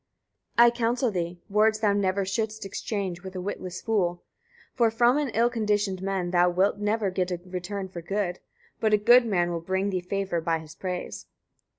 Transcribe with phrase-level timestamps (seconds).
[0.55, 0.65] 124.
[0.65, 1.43] I counsel thee, etc.
[1.55, 4.23] Words thou never shouldst exchange with a witless fool;
[4.75, 4.75] 125.
[4.75, 8.39] For from an ill conditioned man thou wilt never get a return for good;
[8.79, 11.27] but a good man will bring thee favour by his praise.